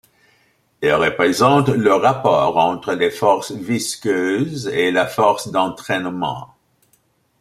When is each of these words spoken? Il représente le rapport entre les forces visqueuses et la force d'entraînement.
Il 0.81 0.91
représente 0.95 1.69
le 1.69 1.93
rapport 1.93 2.57
entre 2.57 2.93
les 2.95 3.11
forces 3.11 3.51
visqueuses 3.51 4.65
et 4.69 4.89
la 4.89 5.05
force 5.05 5.49
d'entraînement. 5.51 6.55